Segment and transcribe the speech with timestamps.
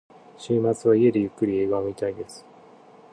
[0.39, 2.43] 週末は家でゆっくり映画を見たいです。